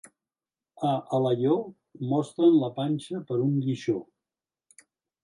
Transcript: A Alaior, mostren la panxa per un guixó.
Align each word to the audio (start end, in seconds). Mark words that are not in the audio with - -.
A 0.91 0.93
Alaior, 1.17 1.59
mostren 2.13 2.57
la 2.63 2.71
panxa 2.79 3.21
per 3.29 3.39
un 3.49 3.53
guixó. 3.67 3.99